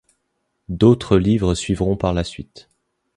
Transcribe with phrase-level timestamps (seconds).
[0.67, 2.69] D'autres livres suivront par la suite.